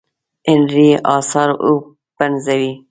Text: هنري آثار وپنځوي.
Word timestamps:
هنري 0.47 0.89
آثار 1.17 1.49
وپنځوي. 1.67 2.71